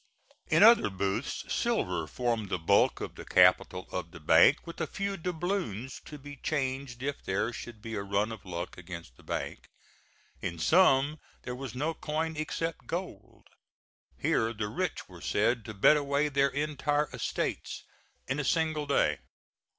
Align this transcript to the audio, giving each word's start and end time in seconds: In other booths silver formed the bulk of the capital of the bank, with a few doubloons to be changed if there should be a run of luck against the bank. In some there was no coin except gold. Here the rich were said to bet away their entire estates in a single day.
In 0.47 0.63
other 0.63 0.89
booths 0.89 1.43
silver 1.53 2.07
formed 2.07 2.49
the 2.49 2.57
bulk 2.57 3.01
of 3.01 3.13
the 3.13 3.23
capital 3.23 3.87
of 3.91 4.09
the 4.09 4.19
bank, 4.19 4.65
with 4.65 4.81
a 4.81 4.87
few 4.87 5.15
doubloons 5.15 6.01
to 6.05 6.17
be 6.17 6.37
changed 6.37 7.03
if 7.03 7.21
there 7.23 7.53
should 7.53 7.83
be 7.83 7.93
a 7.93 8.01
run 8.01 8.31
of 8.31 8.43
luck 8.43 8.79
against 8.79 9.15
the 9.15 9.21
bank. 9.21 9.69
In 10.41 10.57
some 10.57 11.19
there 11.43 11.53
was 11.53 11.75
no 11.75 11.93
coin 11.93 12.35
except 12.35 12.87
gold. 12.87 13.43
Here 14.17 14.53
the 14.53 14.69
rich 14.69 15.07
were 15.07 15.21
said 15.21 15.63
to 15.65 15.73
bet 15.75 15.97
away 15.97 16.29
their 16.29 16.49
entire 16.49 17.07
estates 17.13 17.83
in 18.27 18.39
a 18.39 18.43
single 18.43 18.87
day. 18.87 19.19